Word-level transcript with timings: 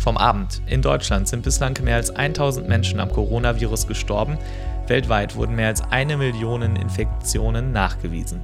Vom 0.00 0.16
Abend. 0.16 0.62
In 0.64 0.80
Deutschland 0.80 1.28
sind 1.28 1.42
bislang 1.42 1.76
mehr 1.82 1.96
als 1.96 2.08
1000 2.08 2.66
Menschen 2.66 3.00
am 3.00 3.12
Coronavirus 3.12 3.86
gestorben. 3.86 4.38
Weltweit 4.86 5.36
wurden 5.36 5.56
mehr 5.56 5.66
als 5.66 5.82
eine 5.90 6.16
Million 6.16 6.62
Infektionen 6.74 7.72
nachgewiesen. 7.72 8.40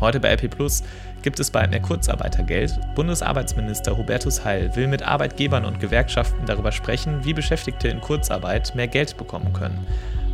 Heute 0.00 0.18
bei 0.18 0.32
RP 0.32 0.50
Plus 0.50 0.82
gibt 1.22 1.38
es 1.38 1.52
bald 1.52 1.70
mehr 1.70 1.80
Kurzarbeitergeld. 1.80 2.80
Bundesarbeitsminister 2.96 3.96
Hubertus 3.96 4.44
Heil 4.44 4.74
will 4.74 4.88
mit 4.88 5.04
Arbeitgebern 5.04 5.64
und 5.64 5.78
Gewerkschaften 5.78 6.46
darüber 6.46 6.72
sprechen, 6.72 7.24
wie 7.24 7.32
Beschäftigte 7.32 7.86
in 7.86 8.00
Kurzarbeit 8.00 8.74
mehr 8.74 8.88
Geld 8.88 9.16
bekommen 9.16 9.52
können. 9.52 9.86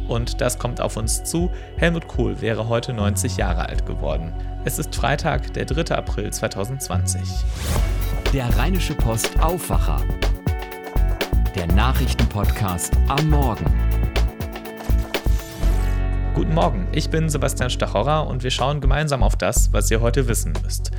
Und 0.08 0.40
das 0.40 0.58
kommt 0.58 0.80
auf 0.80 0.96
uns 0.96 1.24
zu. 1.24 1.50
Helmut 1.76 2.08
Kohl 2.08 2.40
wäre 2.40 2.70
heute 2.70 2.94
90 2.94 3.36
Jahre 3.36 3.68
alt 3.68 3.84
geworden. 3.84 4.32
Es 4.64 4.78
ist 4.78 4.94
Freitag, 4.94 5.52
der 5.52 5.66
3. 5.66 5.94
April 5.94 6.32
2020. 6.32 7.20
Der 8.32 8.48
Rheinische 8.56 8.94
Post 8.94 9.38
Aufwacher 9.40 10.00
der 11.54 11.68
Nachrichtenpodcast 11.68 12.96
am 13.06 13.30
Morgen. 13.30 13.64
Guten 16.34 16.52
Morgen, 16.52 16.88
ich 16.90 17.10
bin 17.10 17.28
Sebastian 17.28 17.70
Stachorra 17.70 18.20
und 18.20 18.42
wir 18.42 18.50
schauen 18.50 18.80
gemeinsam 18.80 19.22
auf 19.22 19.36
das, 19.36 19.72
was 19.72 19.88
ihr 19.88 20.00
heute 20.00 20.26
wissen 20.26 20.52
müsst. 20.64 20.90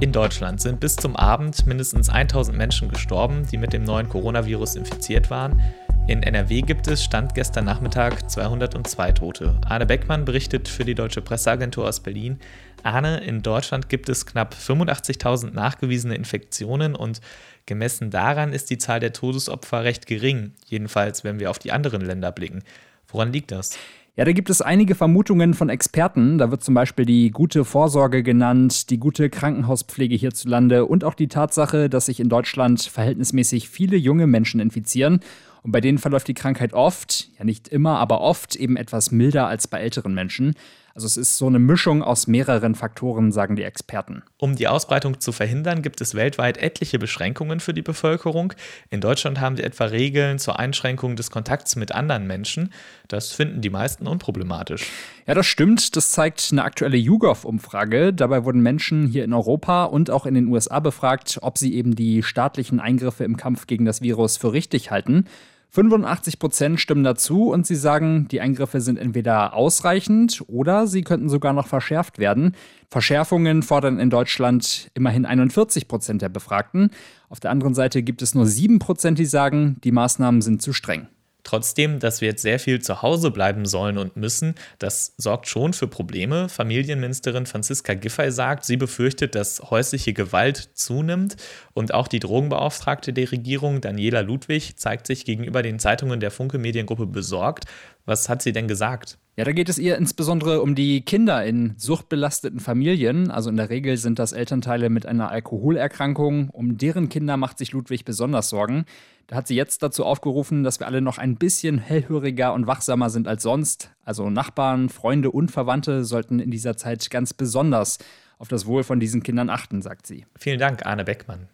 In 0.00 0.12
Deutschland 0.12 0.62
sind 0.62 0.80
bis 0.80 0.96
zum 0.96 1.16
Abend 1.16 1.66
mindestens 1.66 2.08
1000 2.08 2.56
Menschen 2.56 2.88
gestorben, 2.88 3.46
die 3.52 3.58
mit 3.58 3.74
dem 3.74 3.84
neuen 3.84 4.08
Coronavirus 4.08 4.76
infiziert 4.76 5.28
waren. 5.28 5.60
In 6.06 6.22
NRW 6.22 6.62
gibt 6.62 6.88
es, 6.88 7.04
stand 7.04 7.34
gestern 7.34 7.66
Nachmittag, 7.66 8.30
202 8.30 9.12
Tote. 9.12 9.60
Arne 9.68 9.84
Beckmann 9.84 10.24
berichtet 10.24 10.66
für 10.66 10.84
die 10.84 10.94
Deutsche 10.94 11.20
Presseagentur 11.20 11.86
aus 11.86 12.00
Berlin. 12.00 12.38
Arne, 12.82 13.18
in 13.18 13.42
Deutschland 13.42 13.90
gibt 13.90 14.08
es 14.08 14.24
knapp 14.24 14.54
85.000 14.54 15.52
nachgewiesene 15.52 16.14
Infektionen 16.14 16.96
und 16.96 17.20
Gemessen 17.66 18.10
daran 18.10 18.52
ist 18.52 18.70
die 18.70 18.78
Zahl 18.78 19.00
der 19.00 19.12
Todesopfer 19.12 19.84
recht 19.84 20.06
gering, 20.06 20.52
jedenfalls 20.66 21.24
wenn 21.24 21.38
wir 21.38 21.50
auf 21.50 21.58
die 21.58 21.72
anderen 21.72 22.00
Länder 22.00 22.32
blicken. 22.32 22.62
Woran 23.08 23.32
liegt 23.32 23.50
das? 23.50 23.78
Ja, 24.16 24.24
da 24.24 24.32
gibt 24.32 24.50
es 24.50 24.60
einige 24.60 24.94
Vermutungen 24.94 25.54
von 25.54 25.68
Experten. 25.68 26.36
Da 26.36 26.50
wird 26.50 26.62
zum 26.62 26.74
Beispiel 26.74 27.06
die 27.06 27.30
gute 27.30 27.64
Vorsorge 27.64 28.22
genannt, 28.22 28.90
die 28.90 28.98
gute 28.98 29.30
Krankenhauspflege 29.30 30.14
hierzulande 30.14 30.84
und 30.84 31.04
auch 31.04 31.14
die 31.14 31.28
Tatsache, 31.28 31.88
dass 31.88 32.06
sich 32.06 32.20
in 32.20 32.28
Deutschland 32.28 32.82
verhältnismäßig 32.82 33.70
viele 33.70 33.96
junge 33.96 34.26
Menschen 34.26 34.60
infizieren. 34.60 35.20
Und 35.62 35.72
bei 35.72 35.80
denen 35.80 35.98
verläuft 35.98 36.28
die 36.28 36.34
Krankheit 36.34 36.72
oft, 36.72 37.30
ja 37.38 37.44
nicht 37.44 37.68
immer, 37.68 37.98
aber 37.98 38.20
oft 38.20 38.56
eben 38.56 38.76
etwas 38.76 39.10
milder 39.10 39.46
als 39.46 39.68
bei 39.68 39.80
älteren 39.80 40.12
Menschen. 40.12 40.54
Also 40.94 41.06
es 41.06 41.16
ist 41.16 41.38
so 41.38 41.46
eine 41.46 41.58
Mischung 41.58 42.02
aus 42.02 42.26
mehreren 42.26 42.74
Faktoren, 42.74 43.30
sagen 43.32 43.56
die 43.56 43.62
Experten. 43.62 44.22
Um 44.38 44.56
die 44.56 44.66
Ausbreitung 44.66 45.20
zu 45.20 45.32
verhindern, 45.32 45.82
gibt 45.82 46.00
es 46.00 46.14
weltweit 46.14 46.58
etliche 46.58 46.98
Beschränkungen 46.98 47.60
für 47.60 47.72
die 47.72 47.82
Bevölkerung. 47.82 48.52
In 48.90 49.00
Deutschland 49.00 49.40
haben 49.40 49.56
wir 49.56 49.64
etwa 49.64 49.84
Regeln 49.84 50.38
zur 50.38 50.58
Einschränkung 50.58 51.16
des 51.16 51.30
Kontakts 51.30 51.76
mit 51.76 51.92
anderen 51.92 52.26
Menschen. 52.26 52.72
Das 53.08 53.32
finden 53.32 53.60
die 53.60 53.70
meisten 53.70 54.06
unproblematisch. 54.06 54.90
Ja, 55.26 55.34
das 55.34 55.46
stimmt. 55.46 55.94
Das 55.94 56.10
zeigt 56.10 56.48
eine 56.50 56.64
aktuelle 56.64 56.96
YouGov-Umfrage. 56.96 58.12
Dabei 58.12 58.44
wurden 58.44 58.60
Menschen 58.60 59.06
hier 59.06 59.24
in 59.24 59.32
Europa 59.32 59.84
und 59.84 60.10
auch 60.10 60.26
in 60.26 60.34
den 60.34 60.48
USA 60.48 60.80
befragt, 60.80 61.38
ob 61.42 61.56
sie 61.56 61.74
eben 61.74 61.94
die 61.94 62.22
staatlichen 62.22 62.80
Eingriffe 62.80 63.24
im 63.24 63.36
Kampf 63.36 63.66
gegen 63.66 63.84
das 63.84 64.02
Virus 64.02 64.36
für 64.36 64.52
richtig 64.52 64.90
halten. 64.90 65.26
85 65.72 66.40
Prozent 66.40 66.80
stimmen 66.80 67.04
dazu 67.04 67.50
und 67.50 67.66
sie 67.66 67.76
sagen, 67.76 68.26
die 68.28 68.40
Eingriffe 68.40 68.80
sind 68.80 68.98
entweder 68.98 69.54
ausreichend 69.54 70.42
oder 70.48 70.88
sie 70.88 71.02
könnten 71.02 71.28
sogar 71.28 71.52
noch 71.52 71.68
verschärft 71.68 72.18
werden. 72.18 72.56
Verschärfungen 72.88 73.62
fordern 73.62 74.00
in 74.00 74.10
Deutschland 74.10 74.90
immerhin 74.94 75.24
41 75.24 75.86
Prozent 75.86 76.22
der 76.22 76.28
Befragten. 76.28 76.90
Auf 77.28 77.38
der 77.38 77.52
anderen 77.52 77.74
Seite 77.74 78.02
gibt 78.02 78.20
es 78.20 78.34
nur 78.34 78.46
7 78.46 78.80
Prozent, 78.80 79.18
die 79.20 79.26
sagen, 79.26 79.76
die 79.84 79.92
Maßnahmen 79.92 80.42
sind 80.42 80.60
zu 80.60 80.72
streng. 80.72 81.06
Trotzdem, 81.50 81.98
dass 81.98 82.20
wir 82.20 82.28
jetzt 82.28 82.42
sehr 82.42 82.60
viel 82.60 82.80
zu 82.80 83.02
Hause 83.02 83.32
bleiben 83.32 83.66
sollen 83.66 83.98
und 83.98 84.14
müssen, 84.16 84.54
das 84.78 85.14
sorgt 85.16 85.48
schon 85.48 85.72
für 85.72 85.88
Probleme. 85.88 86.48
Familienministerin 86.48 87.44
Franziska 87.44 87.94
Giffey 87.94 88.30
sagt, 88.30 88.64
sie 88.64 88.76
befürchtet, 88.76 89.34
dass 89.34 89.60
häusliche 89.68 90.12
Gewalt 90.12 90.70
zunimmt 90.74 91.34
und 91.72 91.92
auch 91.92 92.06
die 92.06 92.20
Drogenbeauftragte 92.20 93.12
der 93.12 93.32
Regierung, 93.32 93.80
Daniela 93.80 94.20
Ludwig, 94.20 94.78
zeigt 94.78 95.08
sich 95.08 95.24
gegenüber 95.24 95.62
den 95.62 95.80
Zeitungen 95.80 96.20
der 96.20 96.30
Funke 96.30 96.58
Mediengruppe 96.58 97.06
besorgt. 97.06 97.64
Was 98.10 98.28
hat 98.28 98.42
sie 98.42 98.50
denn 98.50 98.66
gesagt? 98.66 99.18
Ja, 99.36 99.44
da 99.44 99.52
geht 99.52 99.68
es 99.68 99.78
ihr 99.78 99.96
insbesondere 99.96 100.62
um 100.62 100.74
die 100.74 101.02
Kinder 101.02 101.44
in 101.46 101.74
suchtbelasteten 101.76 102.58
Familien. 102.58 103.30
Also 103.30 103.50
in 103.50 103.56
der 103.56 103.70
Regel 103.70 103.96
sind 103.98 104.18
das 104.18 104.32
Elternteile 104.32 104.90
mit 104.90 105.06
einer 105.06 105.30
Alkoholerkrankung. 105.30 106.50
Um 106.50 106.76
deren 106.76 107.08
Kinder 107.08 107.36
macht 107.36 107.56
sich 107.56 107.70
Ludwig 107.70 108.04
besonders 108.04 108.48
Sorgen. 108.48 108.84
Da 109.28 109.36
hat 109.36 109.46
sie 109.46 109.54
jetzt 109.54 109.84
dazu 109.84 110.04
aufgerufen, 110.04 110.64
dass 110.64 110.80
wir 110.80 110.88
alle 110.88 111.02
noch 111.02 111.18
ein 111.18 111.36
bisschen 111.36 111.78
hellhöriger 111.78 112.52
und 112.52 112.66
wachsamer 112.66 113.10
sind 113.10 113.28
als 113.28 113.44
sonst. 113.44 113.92
Also 114.04 114.28
Nachbarn, 114.28 114.88
Freunde 114.88 115.30
und 115.30 115.52
Verwandte 115.52 116.04
sollten 116.04 116.40
in 116.40 116.50
dieser 116.50 116.76
Zeit 116.76 117.10
ganz 117.10 117.32
besonders 117.32 117.98
auf 118.38 118.48
das 118.48 118.66
Wohl 118.66 118.82
von 118.82 118.98
diesen 118.98 119.22
Kindern 119.22 119.50
achten, 119.50 119.82
sagt 119.82 120.08
sie. 120.08 120.26
Vielen 120.36 120.58
Dank, 120.58 120.84
Arne 120.84 121.04
Beckmann. 121.04 121.46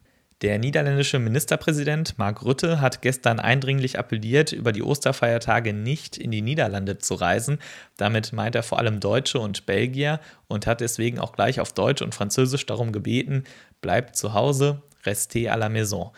Der 0.42 0.58
niederländische 0.58 1.18
Ministerpräsident 1.18 2.18
Mark 2.18 2.42
Rutte 2.42 2.82
hat 2.82 3.00
gestern 3.00 3.40
eindringlich 3.40 3.98
appelliert, 3.98 4.52
über 4.52 4.72
die 4.72 4.82
Osterfeiertage 4.82 5.72
nicht 5.72 6.18
in 6.18 6.30
die 6.30 6.42
Niederlande 6.42 6.98
zu 6.98 7.14
reisen. 7.14 7.58
Damit 7.96 8.34
meint 8.34 8.54
er 8.54 8.62
vor 8.62 8.78
allem 8.78 9.00
Deutsche 9.00 9.38
und 9.38 9.64
Belgier 9.64 10.20
und 10.46 10.66
hat 10.66 10.82
deswegen 10.82 11.18
auch 11.20 11.32
gleich 11.32 11.58
auf 11.58 11.72
Deutsch 11.72 12.02
und 12.02 12.14
Französisch 12.14 12.66
darum 12.66 12.92
gebeten, 12.92 13.44
bleibt 13.80 14.16
zu 14.16 14.34
Hause, 14.34 14.82
restez 15.04 15.48
à 15.48 15.56
la 15.56 15.70
maison. 15.70 16.12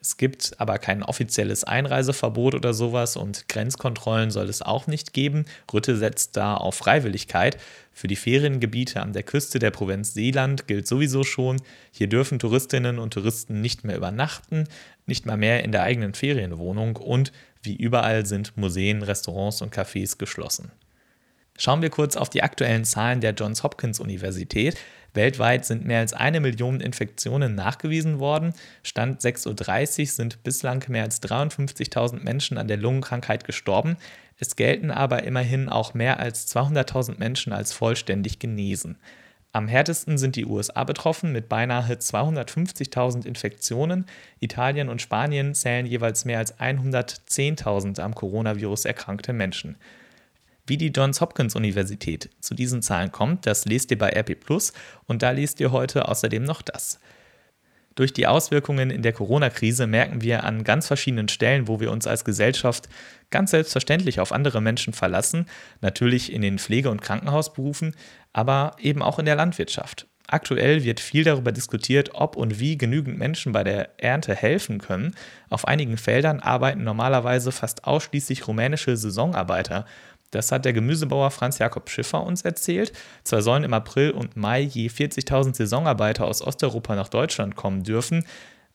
Es 0.00 0.16
gibt 0.16 0.54
aber 0.58 0.78
kein 0.78 1.02
offizielles 1.02 1.64
Einreiseverbot 1.64 2.54
oder 2.54 2.72
sowas 2.72 3.16
und 3.16 3.48
Grenzkontrollen 3.48 4.30
soll 4.30 4.48
es 4.48 4.62
auch 4.62 4.86
nicht 4.86 5.12
geben. 5.12 5.44
Rütte 5.72 5.96
setzt 5.96 6.36
da 6.36 6.56
auf 6.56 6.76
Freiwilligkeit. 6.76 7.58
Für 7.92 8.06
die 8.06 8.16
Feriengebiete 8.16 9.02
an 9.02 9.12
der 9.12 9.24
Küste 9.24 9.58
der 9.58 9.72
Provinz 9.72 10.14
Seeland 10.14 10.68
gilt 10.68 10.86
sowieso 10.86 11.24
schon, 11.24 11.60
hier 11.90 12.06
dürfen 12.06 12.38
Touristinnen 12.38 13.00
und 13.00 13.12
Touristen 13.12 13.60
nicht 13.60 13.82
mehr 13.82 13.96
übernachten, 13.96 14.68
nicht 15.06 15.26
mal 15.26 15.36
mehr 15.36 15.64
in 15.64 15.72
der 15.72 15.82
eigenen 15.82 16.14
Ferienwohnung 16.14 16.94
und 16.94 17.32
wie 17.62 17.74
überall 17.74 18.24
sind 18.24 18.56
Museen, 18.56 19.02
Restaurants 19.02 19.62
und 19.62 19.74
Cafés 19.74 20.16
geschlossen. 20.16 20.70
Schauen 21.60 21.82
wir 21.82 21.90
kurz 21.90 22.16
auf 22.16 22.30
die 22.30 22.44
aktuellen 22.44 22.84
Zahlen 22.84 23.20
der 23.20 23.32
Johns 23.32 23.64
Hopkins 23.64 23.98
Universität. 23.98 24.76
Weltweit 25.14 25.64
sind 25.64 25.84
mehr 25.84 26.00
als 26.00 26.12
eine 26.12 26.40
Million 26.40 26.80
Infektionen 26.80 27.54
nachgewiesen 27.54 28.18
worden. 28.18 28.52
Stand 28.82 29.20
6.30 29.20 30.00
Uhr 30.00 30.06
sind 30.06 30.42
bislang 30.42 30.84
mehr 30.88 31.04
als 31.04 31.22
53.000 31.22 32.22
Menschen 32.22 32.58
an 32.58 32.68
der 32.68 32.76
Lungenkrankheit 32.76 33.44
gestorben. 33.44 33.96
Es 34.38 34.54
gelten 34.54 34.90
aber 34.90 35.24
immerhin 35.24 35.68
auch 35.68 35.94
mehr 35.94 36.20
als 36.20 36.54
200.000 36.54 37.18
Menschen 37.18 37.52
als 37.52 37.72
vollständig 37.72 38.38
genesen. 38.38 38.98
Am 39.52 39.66
härtesten 39.66 40.18
sind 40.18 40.36
die 40.36 40.44
USA 40.44 40.84
betroffen 40.84 41.32
mit 41.32 41.48
beinahe 41.48 41.94
250.000 41.94 43.26
Infektionen. 43.26 44.04
Italien 44.40 44.90
und 44.90 45.00
Spanien 45.00 45.54
zählen 45.54 45.86
jeweils 45.86 46.24
mehr 46.26 46.38
als 46.38 46.58
110.000 46.58 48.00
am 48.00 48.14
Coronavirus 48.14 48.84
erkrankte 48.84 49.32
Menschen. 49.32 49.76
Wie 50.68 50.76
die 50.76 50.88
Johns 50.88 51.22
Hopkins 51.22 51.56
Universität 51.56 52.28
zu 52.40 52.54
diesen 52.54 52.82
Zahlen 52.82 53.10
kommt, 53.10 53.46
das 53.46 53.64
lest 53.64 53.90
ihr 53.90 53.96
bei 53.96 54.10
RP 54.10 54.38
Plus 54.38 54.74
und 55.06 55.22
da 55.22 55.30
lest 55.30 55.60
ihr 55.60 55.72
heute 55.72 56.08
außerdem 56.08 56.44
noch 56.44 56.60
das. 56.60 57.00
Durch 57.94 58.12
die 58.12 58.26
Auswirkungen 58.26 58.90
in 58.90 59.00
der 59.00 59.14
Corona-Krise 59.14 59.86
merken 59.86 60.20
wir 60.20 60.44
an 60.44 60.64
ganz 60.64 60.86
verschiedenen 60.86 61.28
Stellen, 61.28 61.68
wo 61.68 61.80
wir 61.80 61.90
uns 61.90 62.06
als 62.06 62.22
Gesellschaft 62.22 62.90
ganz 63.30 63.50
selbstverständlich 63.52 64.20
auf 64.20 64.30
andere 64.30 64.60
Menschen 64.60 64.92
verlassen, 64.92 65.46
natürlich 65.80 66.30
in 66.30 66.42
den 66.42 66.58
Pflege- 66.58 66.90
und 66.90 67.00
Krankenhausberufen, 67.00 67.96
aber 68.34 68.76
eben 68.78 69.00
auch 69.00 69.18
in 69.18 69.24
der 69.24 69.36
Landwirtschaft. 69.36 70.06
Aktuell 70.30 70.84
wird 70.84 71.00
viel 71.00 71.24
darüber 71.24 71.52
diskutiert, 71.52 72.10
ob 72.12 72.36
und 72.36 72.60
wie 72.60 72.76
genügend 72.76 73.18
Menschen 73.18 73.52
bei 73.52 73.64
der 73.64 73.98
Ernte 73.98 74.34
helfen 74.34 74.78
können. 74.78 75.14
Auf 75.48 75.66
einigen 75.66 75.96
Feldern 75.96 76.40
arbeiten 76.40 76.84
normalerweise 76.84 77.50
fast 77.50 77.84
ausschließlich 77.84 78.46
rumänische 78.46 78.98
Saisonarbeiter 78.98 79.86
das 80.30 80.52
hat 80.52 80.64
der 80.64 80.72
Gemüsebauer 80.72 81.30
Franz 81.30 81.58
Jakob 81.58 81.88
Schiffer 81.90 82.22
uns 82.22 82.42
erzählt. 82.42 82.92
Zwar 83.24 83.42
sollen 83.42 83.64
im 83.64 83.74
April 83.74 84.10
und 84.10 84.36
Mai 84.36 84.60
je 84.60 84.88
40.000 84.88 85.56
Saisonarbeiter 85.56 86.26
aus 86.26 86.42
Osteuropa 86.42 86.94
nach 86.94 87.08
Deutschland 87.08 87.56
kommen 87.56 87.82
dürfen, 87.82 88.24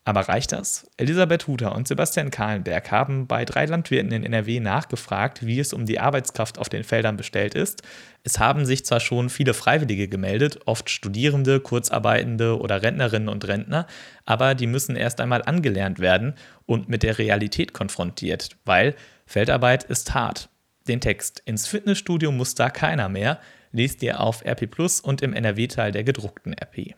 aber 0.06 0.22
reicht 0.22 0.52
das? 0.52 0.90
Elisabeth 0.98 1.48
Huter 1.48 1.74
und 1.74 1.88
Sebastian 1.88 2.30
Kahlenberg 2.30 2.92
haben 2.92 3.26
bei 3.26 3.46
drei 3.46 3.66
Landwirten 3.66 4.12
in 4.12 4.26
NRW 4.26 4.60
nachgefragt, 4.60 5.46
wie 5.46 5.60
es 5.60 5.72
um 5.72 5.86
die 5.86 6.00
Arbeitskraft 6.00 6.60
auf 6.60 6.68
den 6.68 6.84
Feldern 6.84 7.16
bestellt 7.16 7.56
ist. 7.56 7.84
Es 8.24 8.38
haben 8.38 8.66
sich 8.66 8.86
zwar 8.86 9.00
schon 9.00 9.30
viele 9.30 9.54
Freiwillige 9.54 10.10
gemeldet, 10.10 10.60
oft 10.66 10.90
Studierende, 10.90 11.62
Kurzarbeitende 11.62 12.60
oder 12.60 12.82
Rentnerinnen 12.84 13.30
und 13.30 13.48
Rentner, 13.48 13.88
aber 14.26 14.56
die 14.56 14.68
müssen 14.68 14.98
erst 14.98 15.22
einmal 15.22 15.42
angelernt 15.42 16.00
werden 16.00 16.34
und 16.66 16.90
mit 16.90 17.04
der 17.04 17.18
Realität 17.18 17.72
konfrontiert, 17.72 18.58
weil 18.66 18.96
Feldarbeit 19.26 19.86
ist 19.86 20.14
hart. 20.14 20.50
Den 20.88 21.02
Text 21.02 21.42
Ins 21.46 21.68
Fitnessstudio 21.68 22.32
muss 22.32 22.56
da 22.56 22.70
keiner 22.70 23.10
mehr 23.10 23.40
lest 23.74 24.02
ihr 24.04 24.22
auf 24.22 24.46
RP 24.46 24.68
Plus 24.70 25.02
und 25.02 25.22
im 25.22 25.34
NRW-Teil 25.34 25.92
der 25.92 26.04
gedruckten 26.06 26.54
RP. 26.54 26.96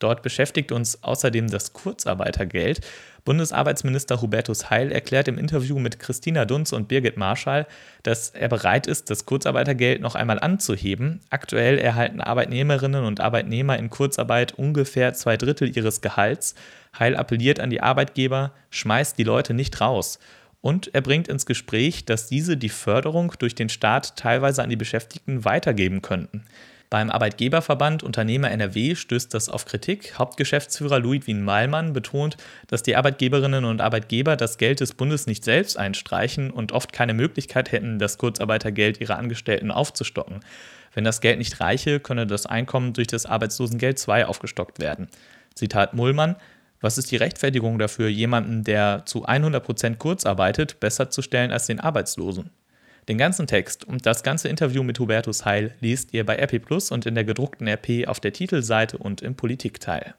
Dort 0.00 0.22
beschäftigt 0.22 0.72
uns 0.72 1.02
außerdem 1.02 1.48
das 1.48 1.72
Kurzarbeitergeld. 1.72 2.80
Bundesarbeitsminister 3.24 4.20
Hubertus 4.20 4.68
Heil 4.68 4.92
erklärt 4.92 5.28
im 5.28 5.38
Interview 5.38 5.78
mit 5.78 5.98
Christina 5.98 6.44
Dunz 6.44 6.72
und 6.72 6.88
Birgit 6.88 7.16
Marschall, 7.16 7.66
dass 8.02 8.30
er 8.30 8.48
bereit 8.48 8.86
ist, 8.86 9.08
das 9.08 9.24
Kurzarbeitergeld 9.24 10.02
noch 10.02 10.14
einmal 10.14 10.40
anzuheben. 10.40 11.20
Aktuell 11.30 11.78
erhalten 11.78 12.20
Arbeitnehmerinnen 12.20 13.04
und 13.04 13.20
Arbeitnehmer 13.20 13.78
in 13.78 13.88
Kurzarbeit 13.88 14.52
ungefähr 14.52 15.14
zwei 15.14 15.36
Drittel 15.36 15.74
ihres 15.74 16.00
Gehalts. 16.00 16.54
Heil 16.98 17.16
appelliert 17.16 17.60
an 17.60 17.70
die 17.70 17.80
Arbeitgeber, 17.80 18.52
schmeißt 18.70 19.16
die 19.16 19.24
Leute 19.24 19.54
nicht 19.54 19.80
raus. 19.80 20.18
Und 20.64 20.94
er 20.94 21.02
bringt 21.02 21.28
ins 21.28 21.44
Gespräch, 21.44 22.06
dass 22.06 22.26
diese 22.26 22.56
die 22.56 22.70
Förderung 22.70 23.34
durch 23.38 23.54
den 23.54 23.68
Staat 23.68 24.16
teilweise 24.16 24.62
an 24.62 24.70
die 24.70 24.76
Beschäftigten 24.76 25.44
weitergeben 25.44 26.00
könnten. 26.00 26.46
Beim 26.88 27.10
Arbeitgeberverband 27.10 28.02
Unternehmer 28.02 28.50
NRW 28.50 28.94
stößt 28.94 29.34
das 29.34 29.50
auf 29.50 29.66
Kritik. 29.66 30.18
Hauptgeschäftsführer 30.18 31.00
Ludwin 31.00 31.44
Meilmann 31.44 31.92
betont, 31.92 32.38
dass 32.66 32.82
die 32.82 32.96
Arbeitgeberinnen 32.96 33.66
und 33.66 33.82
Arbeitgeber 33.82 34.36
das 34.36 34.56
Geld 34.56 34.80
des 34.80 34.94
Bundes 34.94 35.26
nicht 35.26 35.44
selbst 35.44 35.76
einstreichen 35.76 36.50
und 36.50 36.72
oft 36.72 36.94
keine 36.94 37.12
Möglichkeit 37.12 37.70
hätten, 37.70 37.98
das 37.98 38.16
Kurzarbeitergeld 38.16 39.02
ihrer 39.02 39.18
Angestellten 39.18 39.70
aufzustocken. 39.70 40.40
Wenn 40.94 41.04
das 41.04 41.20
Geld 41.20 41.36
nicht 41.36 41.60
reiche, 41.60 42.00
könne 42.00 42.26
das 42.26 42.46
Einkommen 42.46 42.94
durch 42.94 43.08
das 43.08 43.26
Arbeitslosengeld 43.26 44.02
II 44.08 44.24
aufgestockt 44.24 44.78
werden. 44.78 45.08
Zitat 45.54 45.92
Mullmann: 45.92 46.36
Was 46.84 46.98
ist 46.98 47.10
die 47.10 47.16
Rechtfertigung 47.16 47.78
dafür, 47.78 48.08
jemanden, 48.08 48.62
der 48.62 49.06
zu 49.06 49.24
100 49.24 49.64
Prozent 49.64 49.98
kurz 49.98 50.26
arbeitet, 50.26 50.80
besser 50.80 51.08
zu 51.08 51.22
stellen 51.22 51.50
als 51.50 51.66
den 51.66 51.80
Arbeitslosen? 51.80 52.50
Den 53.08 53.16
ganzen 53.16 53.46
Text 53.46 53.86
und 53.86 54.04
das 54.04 54.22
ganze 54.22 54.50
Interview 54.50 54.82
mit 54.82 54.98
Hubertus 54.98 55.46
Heil 55.46 55.74
liest 55.80 56.12
ihr 56.12 56.26
bei 56.26 56.36
RP 56.36 56.58
Plus 56.62 56.90
und 56.90 57.06
in 57.06 57.14
der 57.14 57.24
gedruckten 57.24 57.66
RP 57.66 58.06
auf 58.06 58.20
der 58.20 58.34
Titelseite 58.34 58.98
und 58.98 59.22
im 59.22 59.34
Politikteil. 59.34 60.14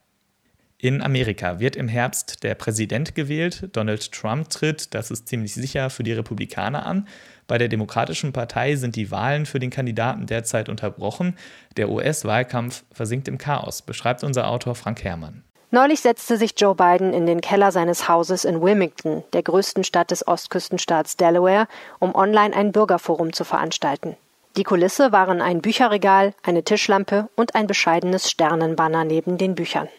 In 0.80 1.04
Amerika 1.04 1.60
wird 1.60 1.76
im 1.76 1.88
Herbst 1.88 2.44
der 2.44 2.56
Präsident 2.56 3.14
gewählt. 3.14 3.70
Donald 3.74 4.12
Trump 4.12 4.50
tritt, 4.50 4.96
das 4.96 5.12
ist 5.12 5.28
ziemlich 5.28 5.54
sicher, 5.54 5.92
für 5.92 6.02
die 6.02 6.14
Republikaner 6.14 6.88
an. 6.88 7.08
Bei 7.46 7.60
der 7.60 7.68
Demokratischen 7.68 8.34
Partei 8.34 8.76
sind 8.76 8.96
die 8.96 9.12
Wahlen 9.12 9.46
für 9.46 9.60
den 9.60 9.70
Kandidaten 9.70 10.26
derzeit 10.26 10.68
unterbrochen. 10.68 11.36
Der 11.78 11.92
US-Wahlkampf 11.92 12.86
versinkt 12.92 13.28
im 13.28 13.38
Chaos, 13.38 13.84
beschreibt 13.84 14.24
unser 14.24 14.48
Autor 14.48 14.74
Frank 14.74 15.04
Herrmann. 15.04 15.44
Neulich 15.72 16.02
setzte 16.02 16.38
sich 16.38 16.54
Joe 16.58 16.76
Biden 16.76 17.14
in 17.14 17.26
den 17.26 17.42
Keller 17.42 17.72
seines 17.72 18.08
Hauses 18.08 18.46
in 18.46 18.62
Wilmington, 18.62 19.24
der 19.34 19.44
größten 19.44 19.84
Stadt 19.84 20.12
des 20.12 20.28
Ostküstenstaats 20.28 21.18
Delaware, 21.18 21.68
um 22.00 22.14
online 22.16 22.56
ein 22.56 22.72
Bürgerforum 22.72 23.34
zu 23.34 23.44
veranstalten. 23.44 24.16
Die 24.58 24.64
Kulisse 24.64 25.12
waren 25.12 25.42
ein 25.42 25.62
Bücherregal, 25.62 26.34
eine 26.44 26.64
Tischlampe 26.64 27.28
und 27.36 27.56
ein 27.56 27.68
bescheidenes 27.68 28.30
Sternenbanner 28.30 29.04
neben 29.04 29.38
den 29.38 29.56
Büchern. 29.56 29.90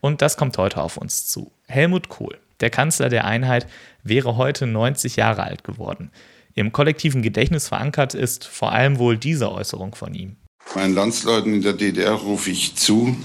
Und 0.00 0.22
das 0.22 0.38
kommt 0.38 0.56
heute 0.56 0.82
auf 0.82 0.96
uns 0.96 1.26
zu. 1.26 1.52
Helmut 1.68 2.08
Kohl, 2.08 2.38
der 2.60 2.70
Kanzler 2.70 3.10
der 3.10 3.26
Einheit, 3.26 3.66
wäre 4.02 4.38
heute 4.38 4.66
90 4.66 5.16
Jahre 5.16 5.42
alt 5.42 5.62
geworden. 5.62 6.10
Im 6.54 6.72
kollektiven 6.72 7.20
Gedächtnis 7.20 7.68
verankert 7.68 8.14
ist 8.14 8.46
vor 8.46 8.72
allem 8.72 8.98
wohl 8.98 9.18
diese 9.18 9.52
Äußerung 9.52 9.94
von 9.94 10.14
ihm. 10.14 10.36
Meinen 10.74 10.94
Landsleuten 10.94 11.54
in 11.54 11.62
der 11.62 11.74
DDR 11.74 12.12
rufe 12.12 12.50
ich 12.50 12.74
zu, 12.74 13.16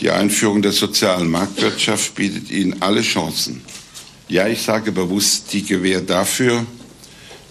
die 0.00 0.10
Einführung 0.10 0.60
der 0.60 0.72
sozialen 0.72 1.30
Marktwirtschaft 1.30 2.14
bietet 2.14 2.50
ihnen 2.50 2.82
alle 2.82 3.00
Chancen. 3.00 3.62
Ja, 4.28 4.46
ich 4.46 4.62
sage 4.62 4.92
bewusst 4.92 5.52
die 5.52 5.64
Gewähr 5.64 6.00
dafür, 6.02 6.66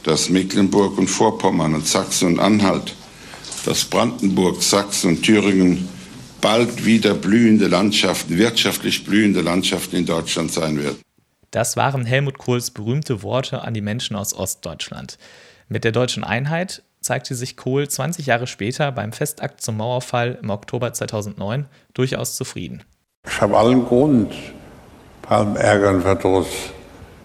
dass 0.03 0.29
Mecklenburg 0.29 0.97
und 0.99 1.07
Vorpommern 1.07 1.73
und 1.73 1.87
Sachsen 1.87 2.27
und 2.27 2.39
Anhalt, 2.39 2.93
dass 3.65 3.85
Brandenburg, 3.85 4.61
Sachsen 4.61 5.11
und 5.11 5.23
Thüringen 5.23 5.89
bald 6.41 6.85
wieder 6.85 7.15
blühende 7.15 7.67
Landschaften, 7.67 8.37
wirtschaftlich 8.37 9.03
blühende 9.03 9.41
Landschaften 9.41 9.95
in 9.95 10.05
Deutschland 10.05 10.51
sein 10.51 10.77
werden. 10.83 11.01
Das 11.49 11.75
waren 11.75 12.05
Helmut 12.05 12.37
Kohls 12.37 12.69
berühmte 12.69 13.23
Worte 13.23 13.63
an 13.63 13.73
die 13.73 13.81
Menschen 13.81 14.15
aus 14.15 14.35
Ostdeutschland. 14.35 15.17
Mit 15.69 15.83
der 15.83 15.91
deutschen 15.91 16.23
Einheit 16.23 16.83
zeigte 17.05 17.35
sich 17.35 17.55
Kohl 17.55 17.87
20 17.87 18.25
Jahre 18.25 18.47
später 18.47 18.91
beim 18.91 19.13
Festakt 19.13 19.61
zum 19.61 19.77
Mauerfall 19.77 20.39
im 20.41 20.49
Oktober 20.49 20.91
2009 20.91 21.67
durchaus 21.93 22.35
zufrieden. 22.35 22.83
Ich 23.27 23.39
habe 23.39 23.55
allen 23.55 23.85
Grund, 23.85 24.33
allem 25.29 25.55
Ärger 25.55 25.91
und 25.91 26.01
Verdruss 26.01 26.47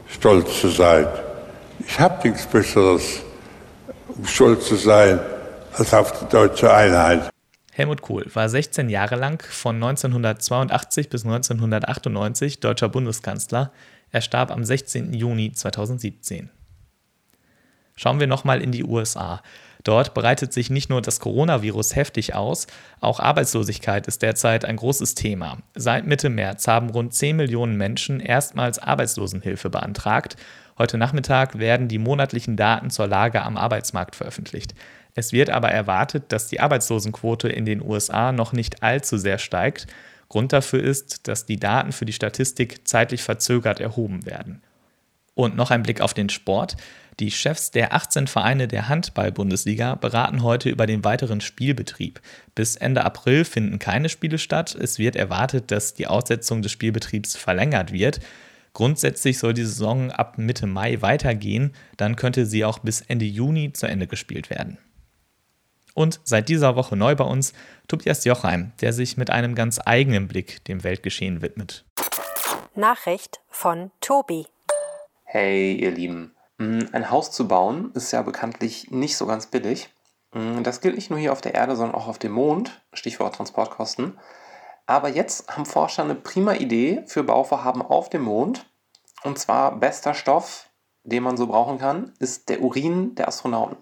stolz 0.06 0.60
zu 0.60 0.68
sein. 0.68 1.06
Ich 1.86 1.98
habe 1.98 2.28
nichts 2.28 2.46
Besseres, 2.46 3.22
um 4.08 4.26
stolz 4.26 4.68
zu 4.68 4.76
sein, 4.76 5.18
als 5.72 5.94
auf 5.94 6.12
die 6.20 6.26
deutsche 6.30 6.72
Einheit. 6.72 7.30
Helmut 7.72 8.02
Kohl 8.02 8.26
war 8.34 8.50
16 8.50 8.90
Jahre 8.90 9.16
lang 9.16 9.42
von 9.42 9.76
1982 9.76 11.08
bis 11.08 11.24
1998 11.24 12.60
deutscher 12.60 12.90
Bundeskanzler. 12.90 13.72
Er 14.10 14.20
starb 14.20 14.50
am 14.50 14.62
16. 14.62 15.14
Juni 15.14 15.52
2017. 15.52 16.50
Schauen 17.96 18.20
wir 18.20 18.26
nochmal 18.26 18.60
in 18.60 18.72
die 18.72 18.84
USA. 18.84 19.42
Dort 19.84 20.14
breitet 20.14 20.52
sich 20.52 20.70
nicht 20.70 20.90
nur 20.90 21.00
das 21.00 21.20
Coronavirus 21.20 21.96
heftig 21.96 22.34
aus, 22.34 22.66
auch 23.00 23.20
Arbeitslosigkeit 23.20 24.06
ist 24.06 24.22
derzeit 24.22 24.64
ein 24.64 24.76
großes 24.76 25.14
Thema. 25.14 25.58
Seit 25.74 26.06
Mitte 26.06 26.28
März 26.28 26.68
haben 26.68 26.90
rund 26.90 27.14
10 27.14 27.36
Millionen 27.36 27.76
Menschen 27.76 28.20
erstmals 28.20 28.78
Arbeitslosenhilfe 28.78 29.70
beantragt. 29.70 30.36
Heute 30.76 30.98
Nachmittag 30.98 31.58
werden 31.58 31.88
die 31.88 31.98
monatlichen 31.98 32.56
Daten 32.56 32.90
zur 32.90 33.06
Lage 33.06 33.42
am 33.42 33.56
Arbeitsmarkt 33.56 34.16
veröffentlicht. 34.16 34.74
Es 35.14 35.32
wird 35.32 35.50
aber 35.50 35.70
erwartet, 35.70 36.24
dass 36.28 36.48
die 36.48 36.60
Arbeitslosenquote 36.60 37.48
in 37.48 37.64
den 37.64 37.82
USA 37.82 38.32
noch 38.32 38.52
nicht 38.52 38.82
allzu 38.82 39.16
sehr 39.16 39.38
steigt. 39.38 39.86
Grund 40.28 40.52
dafür 40.52 40.82
ist, 40.82 41.26
dass 41.26 41.46
die 41.46 41.58
Daten 41.58 41.92
für 41.92 42.04
die 42.04 42.12
Statistik 42.12 42.86
zeitlich 42.86 43.22
verzögert 43.22 43.80
erhoben 43.80 44.24
werden. 44.24 44.62
Und 45.40 45.56
noch 45.56 45.70
ein 45.70 45.82
Blick 45.82 46.02
auf 46.02 46.12
den 46.12 46.28
Sport. 46.28 46.76
Die 47.18 47.30
Chefs 47.30 47.70
der 47.70 47.94
18 47.94 48.26
Vereine 48.26 48.68
der 48.68 48.90
Handball-Bundesliga 48.90 49.94
beraten 49.94 50.42
heute 50.42 50.68
über 50.68 50.84
den 50.84 51.02
weiteren 51.02 51.40
Spielbetrieb. 51.40 52.20
Bis 52.54 52.76
Ende 52.76 53.06
April 53.06 53.46
finden 53.46 53.78
keine 53.78 54.10
Spiele 54.10 54.36
statt. 54.36 54.74
Es 54.78 54.98
wird 54.98 55.16
erwartet, 55.16 55.70
dass 55.70 55.94
die 55.94 56.08
Aussetzung 56.08 56.60
des 56.60 56.72
Spielbetriebs 56.72 57.36
verlängert 57.36 57.90
wird. 57.90 58.20
Grundsätzlich 58.74 59.38
soll 59.38 59.54
die 59.54 59.64
Saison 59.64 60.10
ab 60.10 60.36
Mitte 60.36 60.66
Mai 60.66 61.00
weitergehen, 61.00 61.72
dann 61.96 62.16
könnte 62.16 62.44
sie 62.44 62.66
auch 62.66 62.78
bis 62.80 63.00
Ende 63.00 63.24
Juni 63.24 63.72
zu 63.72 63.86
Ende 63.86 64.06
gespielt 64.06 64.50
werden. 64.50 64.76
Und 65.94 66.20
seit 66.22 66.50
dieser 66.50 66.76
Woche 66.76 66.96
neu 66.96 67.14
bei 67.14 67.24
uns 67.24 67.54
Tobias 67.88 68.26
Jochheim, 68.26 68.72
der 68.82 68.92
sich 68.92 69.16
mit 69.16 69.30
einem 69.30 69.54
ganz 69.54 69.80
eigenen 69.82 70.28
Blick 70.28 70.62
dem 70.66 70.84
Weltgeschehen 70.84 71.40
widmet. 71.40 71.86
Nachricht 72.74 73.40
von 73.48 73.90
Tobi. 74.02 74.44
Hey, 75.32 75.74
ihr 75.74 75.92
Lieben. 75.92 76.34
Mm, 76.58 76.86
ein 76.90 77.08
Haus 77.12 77.30
zu 77.30 77.46
bauen 77.46 77.92
ist 77.94 78.10
ja 78.10 78.20
bekanntlich 78.22 78.90
nicht 78.90 79.16
so 79.16 79.26
ganz 79.26 79.46
billig. 79.46 79.94
Mm, 80.32 80.64
das 80.64 80.80
gilt 80.80 80.96
nicht 80.96 81.08
nur 81.08 81.20
hier 81.20 81.30
auf 81.30 81.40
der 81.40 81.54
Erde, 81.54 81.76
sondern 81.76 81.94
auch 81.94 82.08
auf 82.08 82.18
dem 82.18 82.32
Mond. 82.32 82.82
Stichwort 82.92 83.36
Transportkosten. 83.36 84.18
Aber 84.86 85.08
jetzt 85.08 85.56
haben 85.56 85.66
Forscher 85.66 86.02
eine 86.02 86.16
prima 86.16 86.54
Idee 86.54 87.04
für 87.06 87.22
Bauvorhaben 87.22 87.80
auf 87.80 88.10
dem 88.10 88.22
Mond. 88.22 88.68
Und 89.22 89.38
zwar 89.38 89.76
bester 89.76 90.14
Stoff, 90.14 90.68
den 91.04 91.22
man 91.22 91.36
so 91.36 91.46
brauchen 91.46 91.78
kann, 91.78 92.12
ist 92.18 92.48
der 92.48 92.60
Urin 92.60 93.14
der 93.14 93.28
Astronauten. 93.28 93.76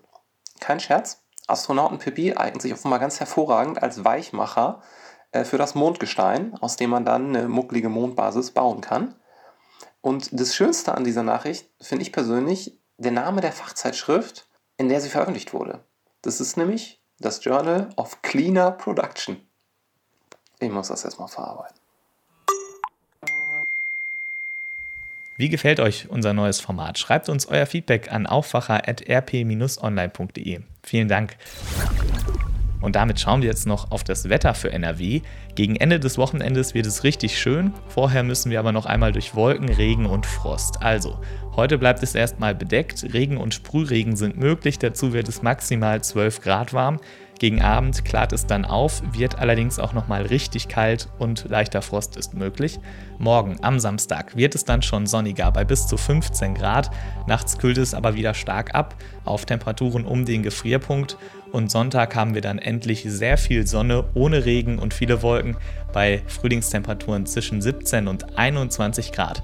Kein 0.61 0.81
Scherz. 0.81 1.25
Astronautenpipi 1.47 2.35
eignet 2.35 2.61
sich 2.61 2.75
offenbar 2.75 2.99
ganz 2.99 3.21
hervorragend 3.21 3.83
als 3.83 4.05
Weichmacher 4.05 4.83
äh, 5.33 5.45
für 5.45 5.57
das 5.57 5.75
Mondgestein, 5.75 6.59
aus 6.61 6.77
dem 6.77 6.91
man 6.91 7.07
dann 7.07 7.35
eine 7.35 7.49
mucklige 7.49 7.89
Mondbasis 7.89 8.51
bauen 8.51 8.83
kann. 8.83 9.15
Und 10.01 10.29
das 10.33 10.55
Schönste 10.55 10.95
an 10.95 11.05
dieser 11.05 11.23
Nachricht 11.23 11.69
finde 11.81 12.03
ich 12.03 12.13
persönlich 12.13 12.79
der 12.99 13.13
Name 13.13 13.41
der 13.41 13.53
Fachzeitschrift, 13.53 14.47
in 14.77 14.89
der 14.89 15.01
sie 15.01 15.09
veröffentlicht 15.09 15.53
wurde. 15.53 15.85
Das 16.23 16.41
ist 16.41 16.57
nämlich 16.57 17.01
das 17.19 17.45
Journal 17.45 17.91
of 17.97 18.23
Cleaner 18.23 18.73
Production. 18.73 19.37
Ich 20.61 20.71
muss 20.71 20.89
das 20.89 21.05
erstmal 21.05 21.29
verarbeiten. 21.29 21.77
Wie 25.37 25.49
gefällt 25.49 25.79
euch 25.79 26.11
unser 26.11 26.33
neues 26.33 26.59
Format? 26.61 26.99
Schreibt 26.99 27.29
uns 27.29 27.47
euer 27.47 27.67
Feedback 27.67 28.11
an 28.11 28.27
aufwacher.rp-online.de. 28.27 30.63
Vielen 30.83 31.07
Dank. 31.07 31.37
Und 32.81 32.97
damit 32.97 33.21
schauen 33.21 33.43
wir 33.43 33.49
jetzt 33.49 33.67
noch 33.67 33.91
auf 33.91 34.05
das 34.05 34.29
Wetter 34.29 34.55
für 34.55 34.73
NRW. 34.73 35.23
Gegen 35.55 35.77
Ende 35.77 35.99
des 35.99 36.19
Wochenendes 36.19 36.75
wird 36.75 36.87
es 36.87 37.05
richtig 37.05 37.39
schön. 37.39 37.73
Vorher 37.89 38.23
müssen 38.23 38.51
wir 38.51 38.61
aber 38.61 38.73
noch 38.73 38.87
einmal 38.87 39.13
durch 39.13 39.35
Wolken, 39.35 39.69
Regen 39.69 40.07
und 40.07 40.27
Frost. 40.27 40.83
Also, 40.83 41.19
heute 41.57 41.79
bleibt 41.79 42.03
es 42.03 42.15
erstmal 42.15 42.55
bedeckt. 42.55 43.05
Regen 43.13 43.37
und 43.37 43.55
Sprühregen 43.55 44.17
sind 44.17 44.39
möglich. 44.39 44.79
Dazu 44.79 45.13
wird 45.13 45.29
es 45.29 45.43
maximal 45.43 46.03
12 46.03 46.41
Grad 46.41 46.73
warm. 46.73 47.01
Gegen 47.39 47.63
Abend 47.63 48.05
klart 48.05 48.33
es 48.33 48.47
dann 48.47 48.65
auf, 48.65 49.01
wird 49.13 49.39
allerdings 49.39 49.79
auch 49.79 49.93
nochmal 49.93 50.23
richtig 50.23 50.67
kalt 50.67 51.09
und 51.19 51.49
leichter 51.49 51.83
Frost 51.83 52.17
ist 52.17 52.35
möglich. 52.35 52.81
Morgen 53.19 53.59
am 53.63 53.79
Samstag 53.79 54.37
wird 54.37 54.57
es 54.57 54.65
dann 54.65 54.83
schon 54.83 55.07
sonniger 55.07 55.53
bei 55.53 55.65
bis 55.65 55.87
zu 55.87 55.97
15 55.97 56.55
Grad. 56.55 56.91
Nachts 57.29 57.57
kühlt 57.57 57.79
es 57.79 57.95
aber 57.95 58.17
wieder 58.17 58.35
stark 58.35 58.75
ab 58.75 58.97
auf 59.25 59.47
Temperaturen 59.47 60.05
um 60.05 60.25
den 60.25 60.43
Gefrierpunkt. 60.43 61.17
Und 61.53 61.71
Sonntag 61.71 62.17
haben 62.17 62.35
wir 62.35 62.43
dann 62.43 62.59
endlich 62.59 63.05
sehr 63.07 63.39
viel 63.39 63.69
Sonne 63.69 64.05
ohne 64.15 64.45
Regen 64.45 64.81
und 64.81 64.93
viele 64.93 65.23
Wolken 65.23 65.57
bei 65.93 66.23
Frühlingstemperaturen 66.27 67.25
zwischen 67.25 67.63
17 67.63 68.09
und 68.09 68.37
21 68.37 69.13
Grad. 69.13 69.43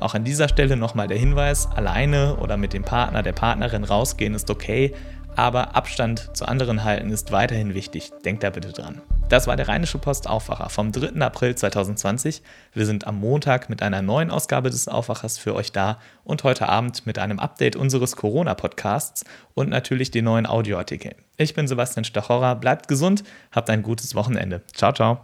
Auch 0.00 0.14
an 0.14 0.24
dieser 0.24 0.48
Stelle 0.48 0.76
nochmal 0.76 1.08
der 1.08 1.18
Hinweis, 1.18 1.66
alleine 1.66 2.36
oder 2.36 2.56
mit 2.56 2.72
dem 2.72 2.82
Partner, 2.82 3.22
der 3.22 3.32
Partnerin 3.32 3.84
rausgehen 3.84 4.34
ist 4.34 4.50
okay, 4.50 4.92
aber 5.36 5.74
Abstand 5.74 6.36
zu 6.36 6.46
anderen 6.46 6.84
halten 6.84 7.10
ist 7.10 7.32
weiterhin 7.32 7.74
wichtig. 7.74 8.10
Denkt 8.24 8.42
da 8.42 8.50
bitte 8.50 8.72
dran. 8.72 9.00
Das 9.28 9.46
war 9.46 9.56
der 9.56 9.68
Rheinische 9.68 9.98
Post 9.98 10.28
Aufwacher 10.28 10.68
vom 10.68 10.92
3. 10.92 11.20
April 11.20 11.54
2020. 11.54 12.42
Wir 12.72 12.86
sind 12.86 13.06
am 13.06 13.18
Montag 13.18 13.70
mit 13.70 13.82
einer 13.82 14.02
neuen 14.02 14.30
Ausgabe 14.30 14.70
des 14.70 14.86
Aufwachers 14.86 15.38
für 15.38 15.54
euch 15.54 15.72
da 15.72 15.98
und 16.24 16.44
heute 16.44 16.68
Abend 16.68 17.06
mit 17.06 17.18
einem 17.18 17.38
Update 17.38 17.74
unseres 17.74 18.16
Corona-Podcasts 18.16 19.24
und 19.54 19.70
natürlich 19.70 20.10
den 20.10 20.26
neuen 20.26 20.46
Audioartikeln. 20.46 21.14
Ich 21.36 21.54
bin 21.54 21.66
Sebastian 21.66 22.04
Stachorra, 22.04 22.54
bleibt 22.54 22.86
gesund, 22.86 23.24
habt 23.50 23.70
ein 23.70 23.82
gutes 23.82 24.14
Wochenende. 24.14 24.62
Ciao, 24.74 24.92
ciao. 24.92 25.20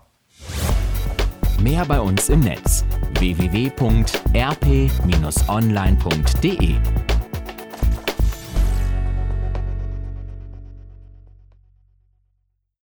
Mehr 1.61 1.85
bei 1.85 2.01
uns 2.01 2.31
im 2.31 2.41
Netz 2.41 2.85
www.rp-online.de 3.19 4.01